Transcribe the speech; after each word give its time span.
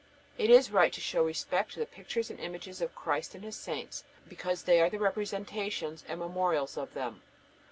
It 0.39 0.49
is 0.49 0.71
right 0.71 0.91
to 0.93 0.99
show 0.99 1.21
respect 1.23 1.73
to 1.73 1.79
the 1.79 1.85
pictures 1.85 2.31
and 2.31 2.39
images 2.39 2.81
of 2.81 2.95
Christ 2.95 3.35
and 3.35 3.43
His 3.43 3.55
saints, 3.55 4.03
because 4.27 4.63
they 4.63 4.81
are 4.81 4.89
the 4.89 4.97
representations 4.97 6.03
and 6.07 6.17
memorials 6.19 6.75
of 6.75 6.95
them. 6.95 7.21